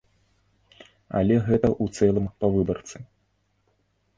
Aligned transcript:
Але 1.19 1.35
гэта 1.49 1.67
ў 1.83 1.85
цэлым 1.99 2.27
па 2.41 2.47
выбарцы. 2.57 2.97